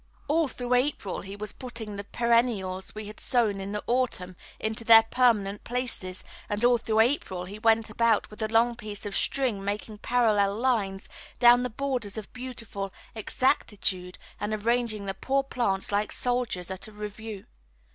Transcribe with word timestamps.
All 0.27 0.47
through 0.47 0.73
April 0.73 1.21
he 1.21 1.35
was 1.35 1.51
putting 1.51 1.95
the 1.95 2.03
perennials 2.03 2.95
we 2.95 3.05
had 3.05 3.19
sown 3.19 3.59
in 3.61 3.71
the 3.71 3.83
autumn 3.85 4.35
into 4.59 4.83
their 4.83 5.03
permanent 5.03 5.63
places, 5.63 6.23
and 6.49 6.65
all 6.65 6.79
through 6.79 7.01
April 7.01 7.45
he 7.45 7.59
went 7.59 7.87
about 7.87 8.27
with 8.31 8.41
a 8.41 8.47
long 8.47 8.75
piece 8.75 9.05
of 9.05 9.15
string 9.15 9.63
making 9.63 9.99
parallel 9.99 10.55
lines 10.55 11.07
down 11.37 11.61
the 11.61 11.69
borders 11.69 12.17
of 12.17 12.33
beautiful 12.33 12.91
exactitude 13.13 14.17
and 14.39 14.55
arranging 14.55 15.05
the 15.05 15.13
poor 15.13 15.43
plants 15.43 15.91
like 15.91 16.11
soldiers 16.11 16.71
at 16.71 16.87
a 16.87 16.91
review. 16.91 17.45